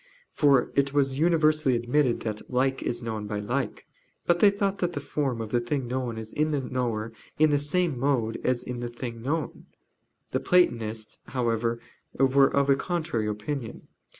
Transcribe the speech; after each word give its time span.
For 0.33 0.71
it 0.75 0.93
was 0.93 1.19
universally 1.19 1.75
admitted 1.75 2.21
that 2.21 2.49
"like 2.49 2.81
is 2.81 3.03
known 3.03 3.27
by 3.27 3.37
like." 3.37 3.85
But 4.25 4.39
they 4.39 4.49
thought 4.49 4.79
that 4.79 4.93
the 4.93 4.99
form 4.99 5.39
of 5.39 5.51
the 5.51 5.59
thing 5.59 5.85
known 5.85 6.17
is 6.17 6.33
in 6.33 6.49
the 6.49 6.59
knower 6.59 7.13
in 7.37 7.51
the 7.51 7.59
same 7.59 7.99
mode 7.99 8.41
as 8.43 8.63
in 8.63 8.79
the 8.79 8.89
thing 8.89 9.21
known. 9.21 9.67
The 10.31 10.39
Platonists 10.39 11.19
however 11.27 11.79
were 12.15 12.47
of 12.51 12.67
a 12.67 12.75
contrary 12.75 13.27
opinion. 13.27 13.89